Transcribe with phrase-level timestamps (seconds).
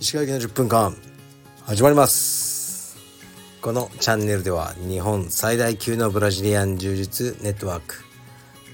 [0.00, 0.96] 石川県の10分間
[1.66, 2.96] 始まります。
[3.60, 7.96] このチャンネルでは日本最大級のブラジリアン柔術ネットワーク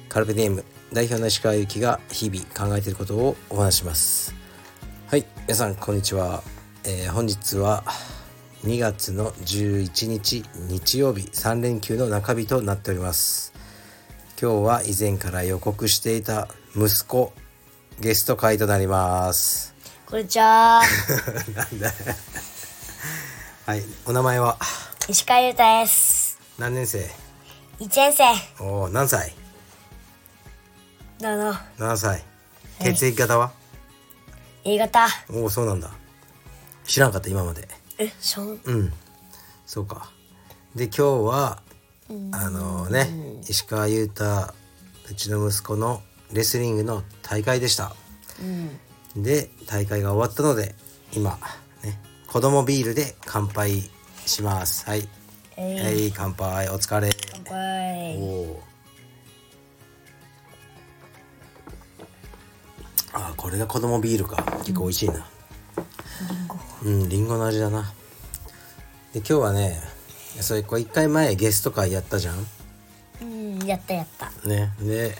[0.08, 4.36] カルペディエム代表の石川由紀が日々考えていることをお話します。
[5.08, 6.44] はい皆さんこんにちは、
[6.84, 7.82] えー、本日は
[8.62, 13.52] 2月の11日日曜日3連休の中日となっております。
[14.40, 16.46] 今日は以前から予告していた
[16.76, 17.32] 息子
[17.98, 19.75] ゲスト会となります。
[20.08, 20.82] こんにちは。
[21.54, 21.92] なんだ
[23.66, 24.56] はいお名前は？
[25.08, 26.38] 石川優太です。
[26.58, 27.10] 何年生？
[27.80, 28.24] 一年生。
[28.62, 29.34] おお何歳？
[31.20, 31.58] どうぞ。
[31.78, 32.24] 7歳？
[32.80, 33.52] 血液型は、
[34.64, 35.08] A 型。
[35.30, 35.90] おおそうなんだ
[36.84, 37.68] 知らんかった今まで
[37.98, 38.60] え、そう？
[38.64, 38.92] うん
[39.66, 40.12] そうか
[40.76, 41.62] で今日は
[42.32, 43.08] あのね
[43.48, 44.54] 石川優太
[45.10, 47.96] うちの息子のレスリングの大会でした
[48.40, 48.78] うん。
[49.16, 50.74] で大会が終わったので
[51.14, 51.38] 今
[51.82, 53.90] ね子供ビールで乾杯
[54.26, 54.84] します。
[54.86, 55.08] はい。
[55.56, 56.68] えいはい乾杯。
[56.68, 57.10] お疲れ。
[57.32, 58.18] 乾お杯。
[58.18, 58.60] お
[63.14, 64.44] あこれが子供ビールか。
[64.58, 65.26] 結構美味しいな。
[66.84, 67.08] うん。
[67.08, 67.92] リンゴの味だな。
[69.12, 69.80] で今日はね
[70.40, 72.46] それこれ1回前ゲスト会やったじゃん。
[73.22, 74.30] うん、やったやった。
[74.46, 74.74] ね。
[74.80, 75.14] で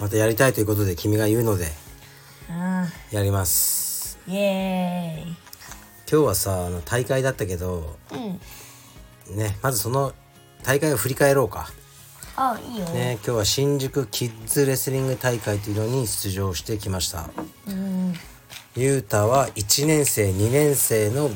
[0.00, 1.68] またやりたいということで君が言うのであ
[3.10, 5.24] やりますーイエ
[6.10, 8.38] 今日はさあの大会だったけどーイ。
[9.28, 9.36] うん。
[9.36, 10.12] ねまずその
[10.62, 11.70] 大会を振り返ろうか
[12.36, 12.84] あ、いいよ。
[12.86, 17.30] ね今日は新宿キッズレスリング大会というのに出場してきました
[17.68, 18.14] うん。
[18.76, 21.30] ゆうたは1年生2年生の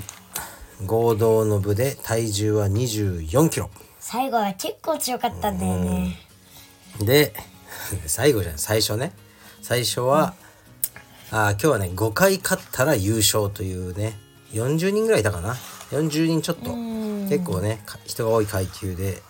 [0.84, 6.16] 合同の部で体重は24キロ最後は結構強かったんだよね。
[7.00, 7.34] で
[8.06, 9.12] 最後じゃない最初ね
[9.62, 10.34] 最初は、
[11.30, 14.18] あー今日はね5回勝ったら優勝というね
[14.52, 15.54] 40人ぐらいいたかな
[15.90, 16.70] ？40人ちょっと。
[17.28, 19.22] 結構ねか人が多い階級で。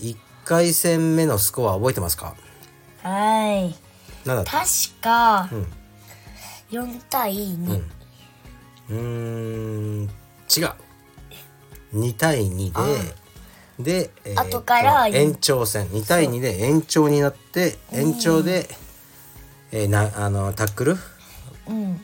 [0.00, 2.34] 1回戦目のスコア覚えてますか？
[3.02, 3.74] はい。
[4.26, 4.50] 何だった？
[4.52, 4.66] 確
[5.00, 5.66] かん、
[6.70, 7.82] 4対2。
[8.90, 10.08] うーん違う。
[11.98, 12.72] 2対2
[13.78, 15.88] でで、えー後から延長戦。
[15.88, 18.68] 2対2で延長になって延長で、
[19.72, 20.96] えーなあのタックル？
[21.68, 22.00] うん。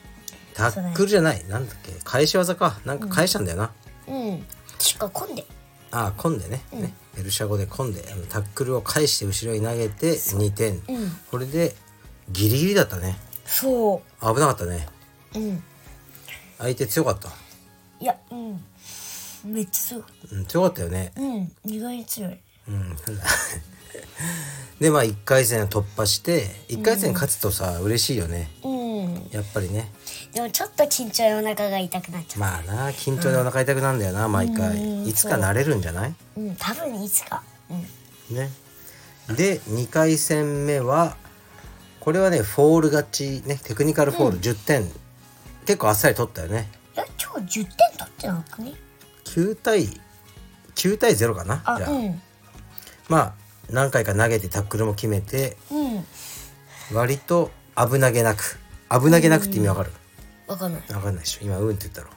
[0.54, 1.92] タックルじゃないなんだっけ？
[2.04, 3.72] 返し技かなんか返したんだよな、
[4.08, 4.44] うん。
[4.78, 5.46] 確か混んで。
[5.90, 10.82] ああ込んでね,、ねペルシャ語で込んであのタックルを返して後ろに投げて2点、うん。
[11.30, 11.74] これで
[12.30, 14.86] ギリギリだったねそ危なかったね
[15.34, 15.38] う。
[15.38, 15.62] うん。
[16.58, 17.28] 相手強かった、
[18.00, 18.64] いや、うん。
[19.44, 20.04] めっちゃ強い。
[20.32, 21.52] うん、強かったよねうん。
[21.64, 22.38] 意外に強い。
[22.68, 23.04] うん、なんだ
[24.80, 28.50] でまあ1回戦突破して1回戦勝つとさ、嬉しいよね。
[28.64, 29.28] うん。
[29.30, 29.92] やっぱりね。
[30.32, 34.76] でもちょっと緊張でお腹が痛くなっちゃまあな緊張でお腹痛くなるんだよな、毎回。
[34.76, 36.14] うんいつか慣れるんじゃない？
[36.36, 36.40] う。
[36.40, 36.56] うん。
[36.56, 37.42] 多分いつか。
[37.70, 38.36] うん。
[38.36, 38.50] ね。
[39.28, 41.16] で2回戦目は
[42.00, 43.60] これはねフォール勝ちね。
[43.62, 44.90] テクニカルフォール10点、
[45.64, 46.68] 結構あっさり取ったよね。
[46.94, 48.72] いや、今日10点取ってなくね
[49.26, 49.88] ？9対
[50.74, 51.62] 9対0かな？
[51.64, 52.20] あ、じゃあ、うん。
[53.08, 53.34] まあ
[53.72, 56.04] 何回か投げてタックルも決めてうん。
[56.96, 58.58] 割と危なげなく
[58.90, 59.90] 危なげなくって意味わかる、
[60.46, 60.82] わかんない。
[60.92, 61.44] わかんないでしょ？
[61.44, 62.10] 今うんって言ったろ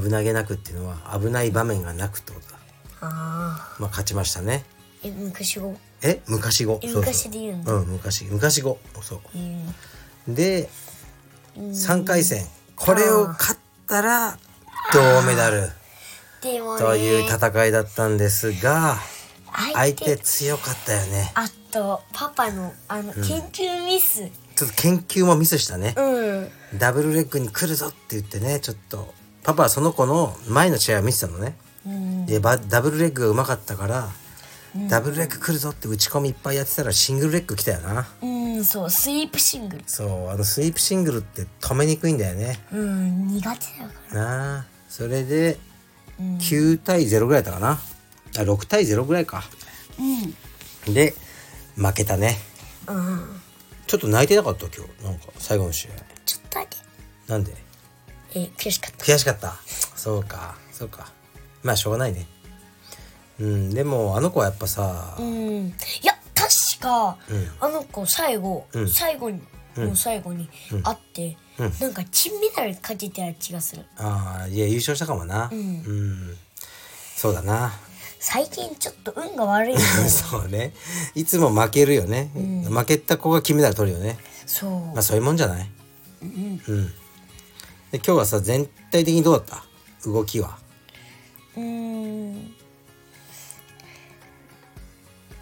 [0.00, 2.58] 危なげなくっていうのは危ない場面がなくってことだ。
[3.02, 3.76] ああ。
[3.78, 4.64] まあ勝ちましたね。
[5.02, 5.76] え、昔語？
[6.02, 6.22] え？
[6.26, 6.80] 昔語。
[6.82, 7.00] えそうそう。
[7.02, 7.72] 昔で言うんだ。
[7.74, 8.24] うん昔。
[8.24, 8.78] 昔語。
[9.02, 9.20] そう。
[9.34, 10.34] うん。
[10.34, 10.70] で
[11.58, 12.46] 3回戦。
[12.76, 14.38] これを勝ったら
[14.94, 15.68] 銅メダル
[16.42, 16.80] でもね。
[16.80, 18.96] という戦いだったんですが
[19.54, 21.32] 相相手手強かったよね。
[21.34, 24.28] あと、パパの、あの、研究ミス。
[24.56, 25.94] ちょっと研究もミスしたね。
[25.96, 26.78] うん。
[26.78, 29.12] ダブルレッグに来るぞって言ってねちょっと
[29.42, 31.56] パパはその子の前の試合を見てたのね。
[31.86, 32.26] うん。
[32.26, 34.08] でバダブルレッグがうまかったから、
[34.88, 38.06] ダブルレッグ来るぞって打ち込みいっぱいやってたらシングルレッグ来たよな。
[38.22, 39.82] うん、そう、スイープシングル。
[39.86, 42.58] そうあのスイープシングルって止めにくいんだよね。
[42.72, 44.64] うん、苦手だかなあ。
[44.88, 45.58] それで
[46.18, 46.36] うん。
[46.38, 47.78] 9対0ぐらいだったかな
[48.36, 49.44] あ6対0ぐらいか。
[50.86, 50.92] ら。
[50.92, 51.14] で
[51.76, 52.36] 負けたね。
[52.86, 52.96] うん。
[52.96, 53.40] うん。
[53.86, 55.90] ちょっと泣いてなかった今日なんか最後の試合。
[56.24, 56.78] ちょっとだけ。
[57.28, 57.54] なんで？
[58.34, 59.04] え、悔しかった。
[59.04, 59.56] 悔しかった。
[59.94, 61.12] そうかそうか。
[61.62, 62.26] まあしょうがないね。
[63.40, 65.66] うんでもあの子はやっぱさうん。
[65.68, 65.72] い
[66.02, 67.50] や、確か、うん。
[67.60, 68.88] あの子最後、うん。
[68.88, 69.40] 最後に、
[69.76, 70.48] の最後に
[70.82, 71.72] 会って、うん。
[71.80, 73.82] なんか金メダルかけてた気がする。
[73.96, 75.48] ああいや優勝したかもな。
[75.52, 75.58] うん。
[75.58, 76.36] うん。
[77.16, 77.72] そうだな
[78.26, 79.80] 最近ちょっと運が悪いね。
[80.08, 80.72] そうね。
[81.14, 82.30] いつも負けるよね、
[82.66, 84.16] 負けた子が金メダル取るよね。
[84.46, 84.70] そう。
[84.94, 85.70] まあそういうもんじゃない？
[86.22, 86.86] うんうん。
[86.86, 90.10] で今日はさ全体的にどうだった？
[90.10, 90.56] 動きは。
[91.54, 92.54] うーん。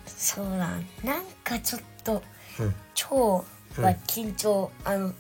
[0.04, 0.70] そうだ。
[1.04, 2.20] なんかちょっと、
[2.58, 2.74] うん。
[2.94, 3.44] 超
[3.78, 5.12] は緊張、あの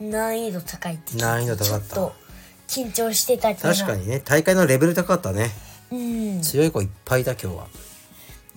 [0.00, 1.94] 難易度高いって難易度高かった。
[1.94, 2.14] ちょっと
[2.66, 4.20] 緊張してたけど確かにね。
[4.24, 5.50] 大会のレベル高かったね。
[5.68, 5.73] うん
[6.42, 7.66] 強い子いっぱいだ今日は。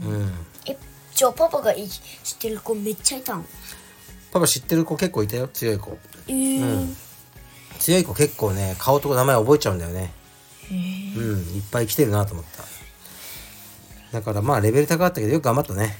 [0.04, 0.32] うん。
[0.66, 0.78] え
[1.14, 3.44] じゃあパパがい知ってる子めっちゃいたの？
[4.32, 5.98] パパ知ってる子結構いたよ強い子。
[6.28, 6.96] えー。
[7.80, 10.12] 強い子結構ね顔と名前覚えちゃうんだよね。
[10.70, 10.78] うん。
[11.56, 12.64] いっぱい来てるなと思った。
[14.12, 15.98] だからまあレベル高かったけどよく頑張ったね。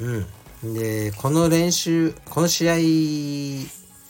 [0.00, 0.26] うん。
[0.64, 0.74] うん。
[0.74, 2.76] でこの練習この試合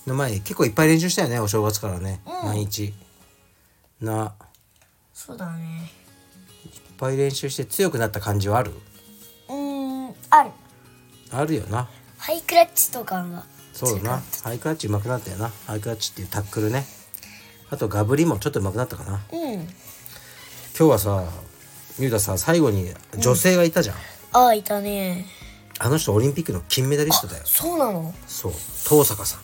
[0.06, 2.48] の前に結構いっぱい練習したよねお正月からね、うん。
[2.48, 2.94] 毎日。
[4.00, 4.34] な。
[5.12, 5.90] そうだね
[6.98, 8.72] ぱい練習して強くなった感じはある？
[9.48, 10.50] うーんある。
[11.32, 11.88] あるよな。
[12.18, 14.22] ハイクラッチとかがそうだな。
[14.42, 15.52] ハイクラッチ上手くなったよな。
[15.66, 16.84] ハイクラッチっていうタックルね。
[17.70, 19.20] あとガブリもちょっと上手くなったかな。
[19.32, 19.52] うん。
[19.54, 19.68] 今
[20.76, 21.24] 日はさ
[21.98, 23.96] ゆうたさ最後に女性がいたじゃん、
[24.32, 25.26] ああいたね。
[25.78, 27.42] あの人オリンピックの金メダリストだよ。
[27.44, 28.14] そうなの？
[28.26, 28.52] そう。
[28.88, 29.40] 東坂さん。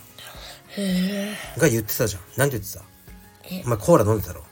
[0.79, 2.21] へえが言ってたじゃん。
[2.37, 2.83] なんて言ってた？
[3.51, 3.63] え？
[3.65, 4.43] お前コーラ飲んでたろ、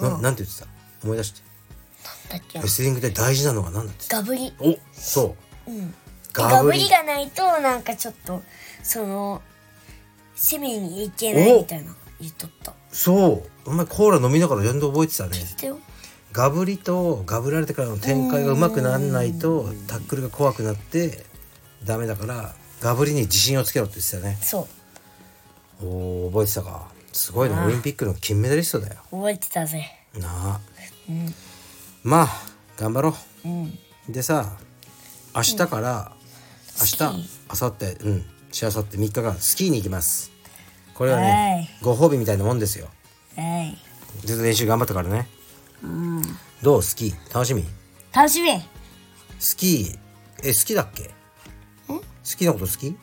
[0.00, 0.68] ななんて言ってた？
[1.04, 1.42] 思い出して
[2.28, 2.58] だっけ？
[2.58, 4.52] レスリングで大事なのが何だってガブリ。
[4.60, 5.36] おそ
[5.66, 5.70] う。
[5.70, 5.94] うん。
[6.32, 6.88] ガブリ。
[6.88, 8.42] がないとなんかちょっと
[8.82, 9.42] その
[10.34, 12.72] 攻めに行けないみたいな言っとった。
[12.90, 13.70] そう。
[13.70, 15.38] お前コーラ飲みながら全然覚えてたね。
[16.32, 21.24] ガブリとガブられてからの展開がうまくならないとタックルが怖くなって
[21.84, 24.36] ダメだからガブリに自信をつけろって言ってたね。
[24.40, 24.66] そ
[25.80, 25.86] う。
[25.86, 26.88] おー覚えてたか。
[27.12, 27.56] すごいね。
[27.56, 28.96] オリンピックの金メダリストだよ。
[29.12, 29.86] 覚えてたぜ。
[30.18, 30.60] なあ。
[31.08, 31.34] うん
[32.04, 32.28] まあ
[32.76, 33.48] 頑張ろう。
[33.48, 33.64] ん。
[34.08, 34.52] うでさ
[35.34, 36.12] 明日から
[36.78, 37.12] 明日スキー。
[37.62, 38.24] 明後日うん。
[38.52, 40.30] しあさって3日間スキーに行きます。
[40.94, 41.84] これははねい。
[41.84, 42.88] ご褒美みたいなもんですよ。
[43.36, 43.76] はい。
[44.26, 45.26] ずっと練習頑張ったからね。
[45.82, 46.22] うん。
[46.62, 46.82] どう？
[46.82, 47.34] スキー？
[47.34, 47.64] 楽しみ？
[48.12, 48.50] 楽しみ。
[49.40, 49.98] スキー
[50.44, 51.10] え好きだっけ？
[51.88, 52.00] 好
[52.38, 52.96] きなこと好き、い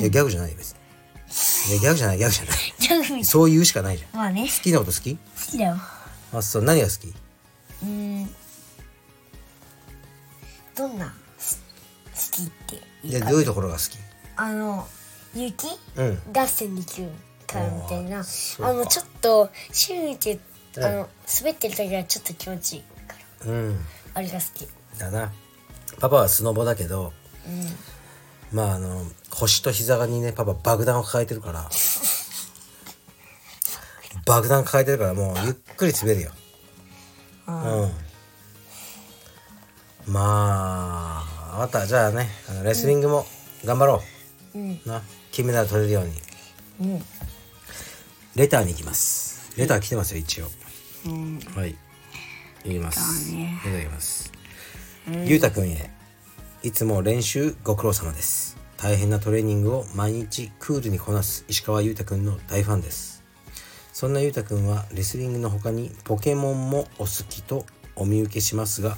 [0.00, 0.74] やギャグじゃないよ別
[1.68, 1.72] に。
[1.72, 3.24] いやギャグじゃないギャグじゃない。
[3.24, 4.18] そう言うしかないじゃん。
[4.18, 4.42] まあね。
[4.44, 5.20] 好きなこと好き好
[5.50, 5.76] きだよ。
[6.32, 6.62] あそう。
[6.62, 7.12] 何が好き？
[7.84, 8.26] うん。
[10.74, 11.62] どんなす
[12.14, 13.98] 好きっていやどういうところが好き？
[14.36, 14.86] あの
[15.34, 15.68] 雪？
[15.96, 16.18] うん。
[16.32, 17.10] 合戦できる
[17.46, 18.18] からみたいな。
[18.18, 18.72] あーそうか。
[18.72, 20.40] あのちょっとシューって
[20.76, 20.84] うん。
[20.84, 21.08] あの
[21.40, 23.14] 滑ってる時はちょっと気持ちいいか
[23.44, 23.52] ら。
[23.52, 23.78] うん。
[24.14, 24.66] あれが好き。
[24.98, 25.32] だな。
[26.00, 27.12] パパはスノボだけど
[28.52, 31.68] まああの腰と膝にねパパ爆弾を抱えてるから。
[34.26, 36.32] 爆弾抱えてるからもうゆっくり滑るよ
[37.46, 37.50] う
[40.10, 40.12] ん。
[40.12, 43.26] まああったじゃあねあのレスリングも
[43.64, 44.02] 頑張ろ
[44.54, 44.58] う。
[44.58, 44.80] ん。
[44.84, 45.02] うな。
[45.32, 46.12] 金メダル取れるように。
[46.94, 47.02] うん。
[48.36, 49.52] レターに行きます。
[49.56, 50.46] レター来てますよ一応。
[51.06, 51.40] うん。
[51.54, 51.76] はい。
[52.64, 53.32] 言います。
[53.32, 54.32] いただきます。
[55.26, 55.90] ゆうたくんへ。
[56.62, 58.54] いつも練習ご苦労様です。
[58.84, 63.13] 大変なトレーニングを毎日クールにこなす石川ゆうたくんの大ファンです
[63.94, 67.64] そんなゆうたくんはレスリングの他にポケモンもお好きと
[67.94, 68.96] お見受けしますが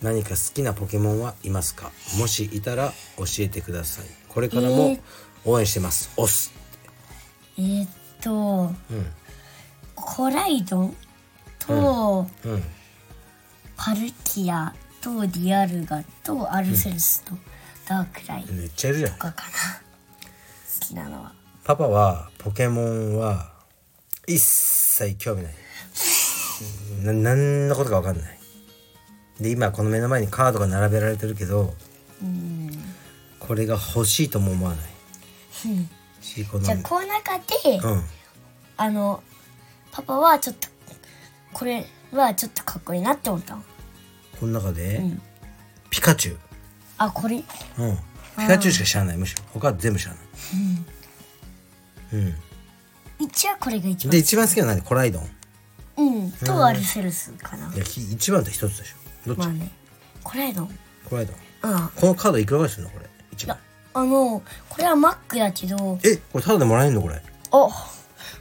[0.00, 1.92] 何か好きなポケモンはいますか？
[2.18, 4.06] もしいたら教えてください。
[4.26, 4.96] これからも
[5.44, 6.10] 応援してます。
[6.16, 6.50] オス
[7.58, 7.88] えーっ
[8.22, 9.06] とうん。
[9.94, 10.96] コライドン
[11.58, 12.62] とうん。
[13.76, 17.34] パルキアとディアルガとアルセウスと
[17.86, 19.12] ダークライめっちゃいるじゃん。
[19.12, 19.50] とかかな。
[20.80, 21.32] 好きなのは。
[21.64, 23.57] パパはポケモンは
[24.28, 25.54] 一切興味ない。
[27.02, 28.38] な何のことか分かんない。
[29.40, 31.74] で今この目の前にカードが並べられてるけど
[32.22, 32.70] うん。
[33.38, 34.86] これが欲しいとも思わない。
[36.20, 38.02] しこのじゃあこの中で、うん。
[38.76, 39.22] あの
[39.90, 40.68] パパはちょっと
[41.52, 43.62] これはちょっとかっこいいなって思ったの。
[44.38, 45.22] この中で、ん。
[45.90, 46.38] ピカチュウ。
[46.98, 47.36] あこれ。
[47.36, 47.44] うん。
[48.36, 49.16] ピカチュウしか知らない。
[49.16, 49.42] むしろ。
[49.54, 50.22] 他は全部知らない。
[52.12, 52.34] うん、
[53.20, 54.84] 一応これが一番で一番好きなのは何？
[54.84, 55.28] コライドン。
[55.96, 56.32] うん。
[56.32, 57.72] とアルセウスかな。
[57.74, 59.28] いやひ一番と一つでしょ。
[59.28, 59.70] どっち、まあね。
[60.22, 60.68] これの
[61.08, 61.36] コライドン。
[61.62, 62.90] あこのカードいくらぐらいするの？
[62.90, 63.06] これ。
[63.32, 63.58] 一番。
[63.94, 65.98] あのこれはマックだけど。
[66.04, 67.02] えこれタダでもらえるの？
[67.02, 67.20] これ。
[67.50, 67.90] あ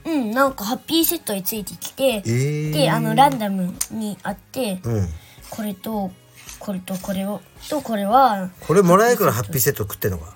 [0.05, 0.31] うん。
[0.31, 5.07] なんかハッピーセットについてきて、えー、であのランダムにあって、うん。
[5.49, 6.11] これと
[6.59, 10.35] これとこれをとこれはこれもらえるからハッピーセット食ってんのか。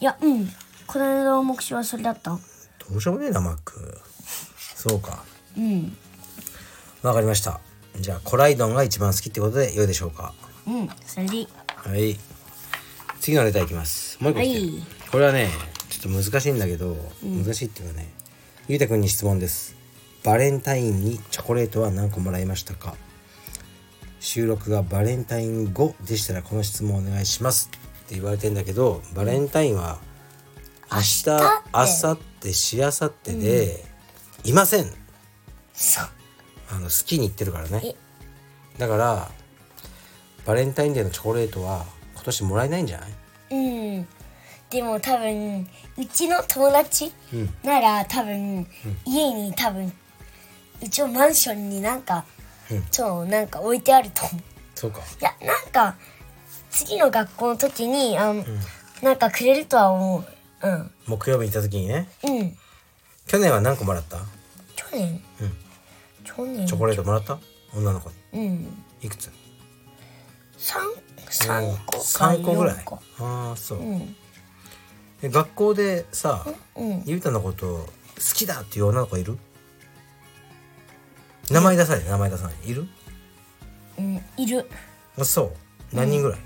[0.00, 0.48] いやうん。
[0.86, 2.38] この間の目標はそれだった
[2.90, 4.00] どうしようもねえなマック。
[4.56, 5.24] そうか。
[5.56, 5.96] うん。
[7.02, 7.60] わかりました。
[8.00, 10.34] じゃあコライドンが一番好きってことで良いでしょうか。
[10.66, 10.88] うん。
[11.06, 12.18] それではい。
[13.20, 14.22] 次のレターいきます。
[14.22, 14.82] もう一個来てる、はい。
[15.10, 15.48] これはね
[15.88, 18.12] ちょっと難しいんだけど、難しいっていうかね
[18.68, 19.76] ゆうたくんに質問です。
[20.24, 22.94] バレンタインにチョコレートは何個もらいましたか？
[24.20, 27.70] 収録がバレンタイン後でしたらこの質問お願いします
[28.04, 30.11] って言われてんだけどバレンタインは明日
[30.94, 33.84] 明日明後日しあさってで、
[34.44, 34.90] いません。
[35.72, 36.08] そう。
[36.70, 37.80] あの好きに言ってるからね。
[37.84, 37.94] え。
[38.78, 39.30] だから
[40.44, 41.84] バレンタインデーのチョコレートは
[42.14, 43.12] 今年もらえないんじゃない？
[43.50, 44.08] うん。
[44.70, 45.68] でも多分
[45.98, 47.54] うちの友達うん。
[47.62, 48.66] なら多分、
[49.04, 49.92] 家に多分
[50.82, 52.24] うちのマンションになんか、
[52.70, 52.82] うん。
[52.90, 54.42] ちょなんか置いてあると思う。
[54.74, 55.00] そうか。
[55.00, 55.96] いやなんか
[56.70, 58.44] 次の学校の時にあの、
[59.02, 60.24] なんかくれるとは思う
[60.62, 60.90] うん。
[61.06, 62.08] 木曜日に行った時にね。
[62.24, 62.56] うん。
[63.26, 64.18] 去年は何個もらった？
[64.76, 65.22] 去年？
[65.40, 65.52] うん。
[66.24, 66.66] 去年。
[66.66, 67.38] チョコレートもらった？
[67.74, 68.16] 女の子に。
[68.34, 68.84] うん。
[69.00, 69.30] いくつ？
[70.58, 70.80] 三
[71.30, 72.76] 三個か3個ぐらい。
[72.76, 72.96] 四個。
[73.18, 74.16] ああそう、うん。
[75.22, 77.02] え学校でさうん。
[77.04, 77.88] ゆうたのこと好
[78.34, 79.38] きだっていう女の子いる？
[81.50, 82.86] 名前出さない名前出さないいる？
[83.98, 84.68] うんいる。
[85.18, 85.52] あそう。
[85.96, 86.42] 何人ぐらい、え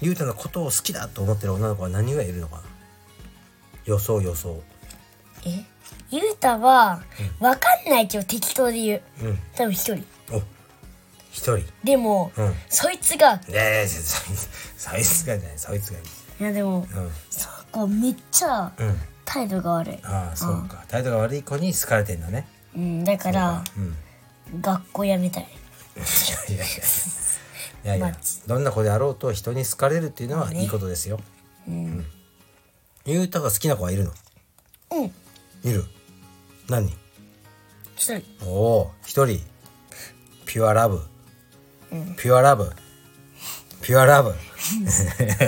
[0.00, 2.62] ゆうたのことを好きだと思ってる女の子は何人ぐらいいるのかな？
[3.84, 4.62] 予想予想。
[5.44, 5.64] え？
[6.10, 7.02] ゆうたは
[7.40, 9.02] わかんないけど適当で言う。
[9.22, 9.38] うん。
[9.54, 10.04] 多分一人。
[10.32, 10.42] お。
[11.32, 11.66] 一人。
[11.84, 12.54] でも、うん。
[12.68, 13.40] そいつが。
[13.48, 16.02] いやいやそいつがじゃないそいつがい
[16.42, 17.10] やでもうん。
[17.30, 18.96] そこめっちゃうん。
[19.24, 20.84] 態度が悪い、ああそうか。
[20.86, 22.46] 態度が悪い子に好かれてんだね。
[22.76, 23.80] うん、だからう
[24.56, 24.60] ん。
[24.60, 25.42] 学校辞めたい。
[25.98, 26.84] いやいやいや
[27.86, 31.20] いやいやマジどんな子であろうと人に好かれるっていうのはいいことですよ、
[31.68, 32.04] うん。
[33.04, 34.10] ゆうたが好きな子はいるの？
[34.90, 35.04] うん。
[35.04, 35.10] い
[35.72, 35.84] る？
[36.68, 36.96] 何人？
[37.94, 38.24] 一人。
[38.44, 39.40] おお一人。
[40.46, 41.00] ピュアラブ、
[42.16, 42.72] ピュアラブ。
[43.82, 44.30] ピュアラブ。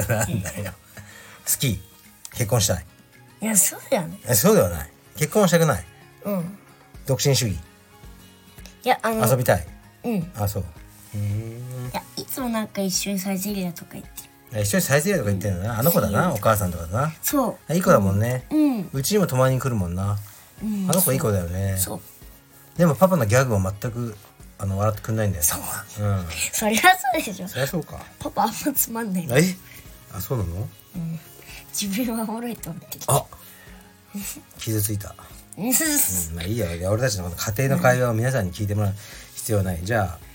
[0.08, 0.72] なんだよ。
[1.44, 1.80] 好き？
[2.34, 2.86] 結婚したい？
[3.42, 4.90] いやそうだよねえそうではない。
[5.16, 5.84] 結婚はしたくない？
[6.24, 6.58] うん。
[7.04, 7.58] 独身主義？
[8.84, 9.66] いやあの遊びたい？
[10.04, 10.16] うん。
[10.18, 10.64] いあそう。
[11.92, 14.22] やいつもなんか一緒にサイゼリアとか行って
[14.56, 14.62] る。
[14.62, 15.78] 一緒にサイゼリアとか行ってんのな。
[15.78, 17.12] あの子だなお母さんとかだな。
[17.20, 18.90] そいい子だもんね、ううん。
[18.92, 20.16] うちにも泊まりに来るもんな、
[20.62, 20.88] うん。
[20.88, 21.76] あの子いい子だよね。
[21.78, 22.00] そう。
[22.78, 24.16] でもパパのギャグを全く
[24.58, 26.26] あの笑ってくんないんだよそううん。
[26.52, 26.86] そりゃそ
[27.20, 27.48] うでしょ。
[27.48, 28.00] そりゃそうか。
[28.20, 29.26] パパあんまつまんない。
[29.30, 29.56] え？
[30.14, 30.68] あそうなの？
[31.72, 33.04] 自分はおもろいと思ってる。
[33.08, 33.24] あ。
[34.58, 35.14] 傷ついた。
[35.58, 35.64] うん。
[35.66, 35.72] うん
[36.36, 36.90] まあいいや。
[36.90, 38.94] 俺たちの家庭の会話を皆さんに聞いてもらう
[39.34, 39.80] 必要はない。
[39.82, 40.27] じゃあ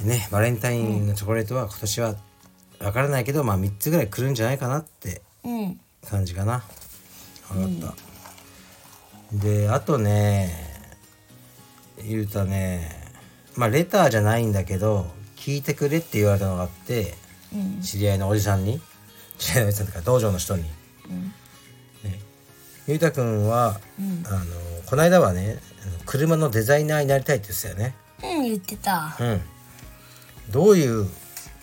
[0.00, 2.14] ねバレンタインのチョコレートは今年は
[2.80, 5.80] わからないけどまあ3つぐらい来るんじゃないかなってうん。
[6.08, 6.62] 感じかな。
[7.48, 7.94] 分かっ
[9.32, 10.52] た、であとね
[12.04, 12.90] 言うたね
[13.56, 17.14] まあレターじゃないんだけど聞いてくれって言われたのがあって
[17.54, 17.80] うん。
[17.80, 18.80] 知り合いのおじさんに
[19.38, 20.68] 知り合いのおじさんとか道場の人に、ね、
[22.86, 23.80] ゆうたくんは、
[24.26, 24.44] あの
[24.86, 27.94] この間はねあの車のデザイナーになりたいって言ってたよね。
[28.22, 29.16] うん言ってた。
[29.20, 29.40] うん
[30.50, 31.08] どういう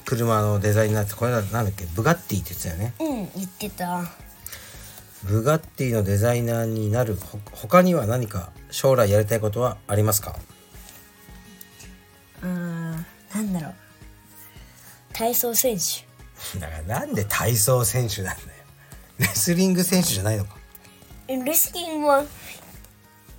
[0.05, 1.85] 車のデザイナーってこれなんだっけ？
[1.95, 2.93] ブガッティって言ってたよね。
[2.99, 4.03] うん言ってた。
[5.23, 10.35] ブガッティのデザイナーになるほ他には何か将来やりたいことはありますか？
[12.41, 13.73] うーんなんだろう。
[15.13, 16.05] 体操選手。
[16.59, 18.47] だからなんで体操選手なんだよ。
[19.19, 20.57] レスリング選手じゃないのか。
[21.29, 22.25] えレスリングは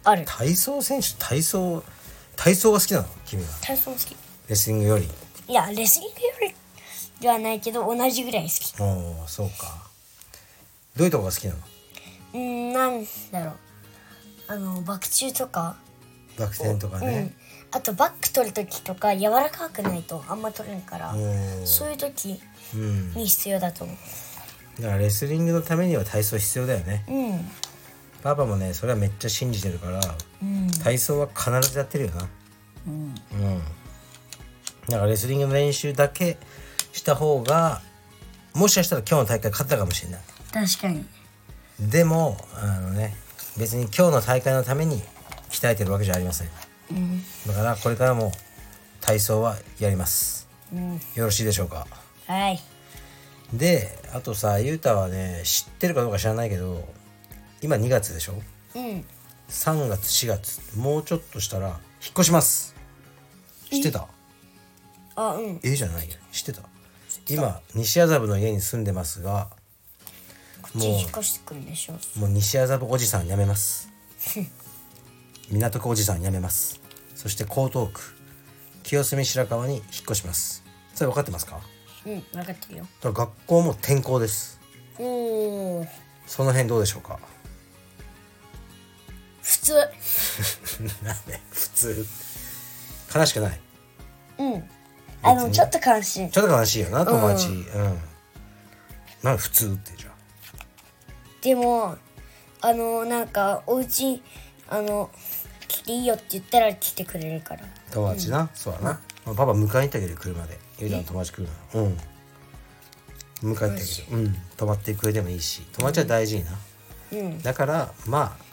[0.05, 0.25] ある。
[0.27, 1.85] 体操選手体操
[2.37, 3.09] 体操が好きなの？
[3.27, 3.49] 君は。
[3.61, 4.17] 体操好き
[4.49, 5.09] レスリングより？
[5.49, 6.55] いやレスリングより
[7.21, 8.81] ではないけど同じぐらい好き。
[8.81, 9.83] おおそうか。
[10.97, 11.59] どういうとこが好きなの？
[12.35, 13.55] うーんなんだろう。
[14.47, 15.77] あのバク宙とか。
[16.39, 17.07] バク転とかうん。
[17.07, 17.33] ね、
[17.71, 21.15] あとバック取る時とか柔らかくないとあんま取れんから
[21.65, 22.41] そういう時
[22.75, 23.13] うん。
[23.15, 24.83] に必要だと思う。
[24.83, 27.05] だからレスリングのためには体操必要だよね。
[27.09, 27.51] うん。
[28.23, 30.01] パパもねそれはめっちゃ信じてるから
[30.43, 30.71] うん。
[30.83, 32.29] 体操は必ずやってるよな。
[32.89, 32.93] うん。
[32.93, 33.63] うん
[34.89, 36.37] だからレスリングの練習だけ
[36.93, 37.83] した方が
[38.55, 40.21] もしかしたら今日の大会勝ったかもしれない。
[40.53, 41.05] 確かに。
[41.81, 43.17] でもあのね
[43.59, 45.03] 別に今日の大会のために
[45.51, 46.49] 鍛えてるわけじゃありません。
[46.91, 47.23] うん。
[47.47, 48.33] だからこれからも
[49.01, 50.49] 体操はやります。
[50.73, 51.01] うん。
[51.15, 51.87] よろしいでしょうか？
[52.27, 52.61] はい。
[53.53, 56.89] であとさゆうたはね知ってるかどうか知らないけど
[57.63, 58.35] 今2月でしょ？
[58.75, 59.05] うん。
[59.49, 61.79] 3月4月もうちょっとしたら引っ
[62.13, 62.75] 越します。
[63.71, 64.07] 知ってた？
[65.17, 65.61] あうん。
[65.63, 66.09] えじゃない？
[66.11, 66.63] よ知ってた？
[67.29, 69.49] 今西麻布の家に住んでますが
[70.63, 71.95] こっちに引っ越してくるんでしょ？
[72.19, 73.89] もう西麻布おじさん辞めます。
[75.51, 76.81] 港区おじさん辞めます。
[77.15, 78.01] そして江東区
[78.83, 80.63] 清澄白河に引っ越します。
[80.95, 81.61] それ分かってますか？
[82.07, 82.87] うん分かってるよ。
[83.03, 84.61] 学校も転校です。
[84.99, 85.87] おお
[86.27, 87.19] その辺どうでしょうか？
[89.43, 89.75] 普通。
[91.05, 92.07] なんで普通？
[93.15, 93.61] 悲しくない？
[94.39, 94.71] うん
[95.25, 96.31] あのちょっと悲しい。
[96.31, 97.49] ちょっと悲しいよな友達。
[97.49, 97.99] うん、
[99.23, 99.37] なん。
[99.37, 100.15] で普通ってじゃあ
[101.41, 101.97] でも
[102.61, 104.23] あのなんかお家
[104.69, 105.11] あの
[105.69, 107.65] 来ていいよって言ったら来てくれるから。
[107.91, 110.59] 友達な、そうだな、まあパパ迎えに行ってあげる車で。
[110.79, 111.99] ゆうたの友達来るなうん。
[113.53, 113.81] 迎えてあげる。
[114.11, 114.35] うん。
[114.57, 115.63] 泊まってくれてもいいし。
[115.73, 116.59] 友達は大事にな、
[117.13, 117.43] うん。
[117.43, 118.45] だからまあ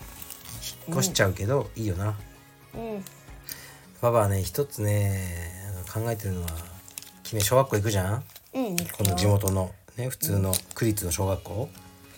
[0.87, 2.15] 引っ越しちゃうけど、いいよな。
[2.75, 3.03] うん。
[4.01, 5.60] パパはね一つね
[5.91, 6.49] 考えてるのは
[7.23, 8.23] 君小学校行くじゃん？
[8.53, 11.69] うんこの地元のね普通の区立の小学校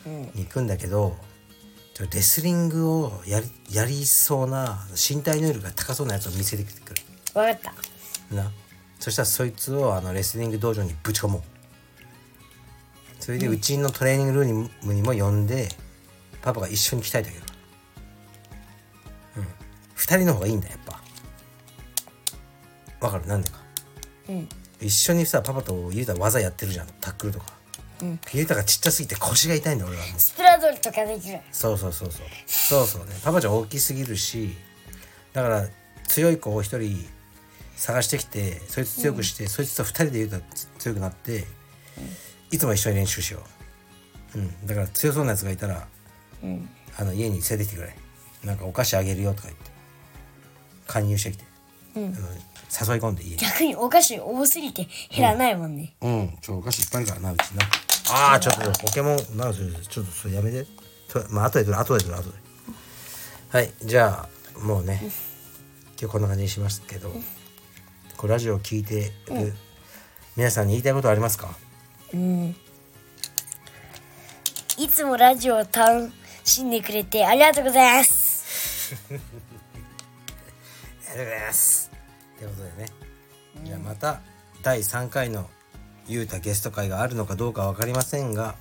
[0.05, 0.21] うん。
[0.21, 1.15] に行くんだけど
[1.93, 6.75] ちょレスリングをやりやりそうな身体能力が高そうなやつを見せてくる。
[7.33, 8.35] わかった。
[8.35, 8.51] な。
[8.99, 11.41] そしたらそいつをあのレスリング道場にぶち込もう。
[13.19, 15.69] それでうちのトレーニングルームにも呼んで
[16.41, 17.43] パパが一緒に鍛えてあげる
[19.37, 19.47] うん。
[19.95, 21.01] 二人の方がいいんだやっぱ。
[23.05, 23.27] わかる？
[23.27, 23.62] なんでか
[24.29, 24.49] うん。
[24.81, 26.87] 一緒にさパパとゆうた技やってるじゃん。
[26.99, 27.45] タックルとか、
[28.01, 28.19] うん。
[28.33, 30.05] ゆうたがちっちゃすぎて腰が痛いんだ俺は。
[30.07, 31.39] もうスプラドルとかできる。
[31.51, 32.27] そうそうそうそう。
[32.45, 33.15] そうそうね。
[33.23, 34.55] パパちゃん大きすぎるし
[35.33, 35.67] だから
[36.07, 37.07] 強い子を一人
[37.75, 40.43] 探してきてそいつ強くして、そいつと二人で言うたら
[40.79, 41.45] 強くなって、
[42.51, 43.43] いつも一緒に練習しよ
[44.35, 44.39] う。
[44.39, 44.67] うん。
[44.67, 45.87] だから強そうなやつがいたら
[46.43, 46.69] うん。
[46.97, 47.95] あの家に連れてきてくれ。
[48.43, 49.71] なんかお菓子あげるよとか言って。
[50.85, 51.43] 勧誘してきて、
[51.95, 52.05] うん。
[52.05, 52.27] あの
[52.73, 53.37] 誘い込んで家に。
[53.37, 55.93] 逆にお菓子多すぎて減らないもんね。
[56.01, 57.65] うん、ちょ、お菓子いっぱいあるからな、うちな。
[58.11, 60.65] ああ、ちょっと、ポケモン、なんそれ、ちょっと、それやめて。
[61.07, 62.37] とまあ、後で来る、後で来る、後で。
[63.49, 64.99] はい、じゃあ、もうね、
[65.99, 67.13] 今日こんな感じにしますけど、
[68.17, 69.53] これラジオを聞いてる、
[70.35, 71.55] 皆さんに言いたいことありますか？
[72.13, 72.55] うん。
[74.77, 76.11] いつもラジオを楽
[76.43, 78.95] しんでくれてありがとうございます。
[79.05, 79.25] ありがと
[81.21, 81.92] うございます。
[82.43, 82.89] ということでね、
[83.63, 84.19] じゃあまた
[84.63, 85.49] 第3回の
[86.08, 88.56] ゆうたゲスト会があるのかどうかわかりませんが、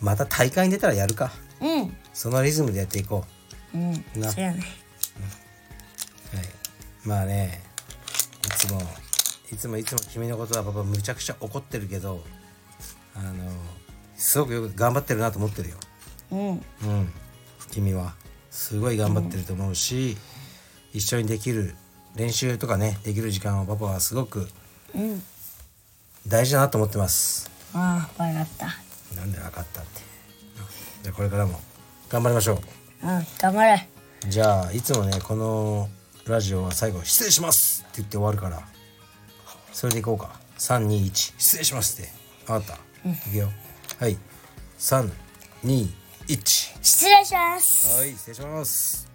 [0.00, 1.30] また大会に出たらやるか。
[1.60, 1.94] うん。
[2.14, 3.26] そのリズムでやっていこ
[3.74, 3.76] う。
[3.76, 3.92] うん。
[4.16, 4.30] な。
[4.30, 4.60] そうやね。
[4.60, 6.44] はい、
[7.04, 7.62] まあね
[8.46, 8.80] いつも
[9.52, 12.24] いつもいつも君のことはパパむちゃくちゃ怒ってるけど
[13.14, 13.52] あの
[14.16, 15.76] すごくよく頑張ってるなと思ってるよ。
[16.30, 16.48] うん。
[16.48, 16.62] うん。
[17.70, 18.14] 君は
[18.50, 20.16] すごい頑張ってると思うし、
[20.94, 21.74] 一緒にできる
[22.14, 24.48] 練習とかねできる時間をパパはすごく
[24.94, 25.22] うん。
[26.26, 27.50] 大事だなと思ってます。
[27.74, 28.66] ああわかった。
[29.16, 30.00] なんで分かったって
[31.02, 31.60] じゃあこれからも
[32.08, 32.56] 頑張りましょう。
[32.56, 33.88] うん頑張れ。
[34.28, 35.88] じゃあいつもねこの
[36.26, 38.62] ラジオは最後「失礼します」って言って終わるから
[39.72, 40.40] それでいこうか。
[40.58, 42.12] 321失礼しますって。
[42.46, 43.48] 分かった、いくよ。
[43.98, 44.16] はい。
[44.78, 45.88] 321
[46.82, 47.98] 失礼します。
[47.98, 49.11] はい失礼します